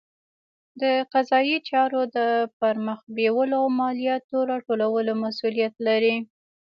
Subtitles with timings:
[0.81, 2.17] د قضایي چارو د
[2.59, 6.15] پرمخ بیولو او مالیاتو راټولولو مسوولیت لري.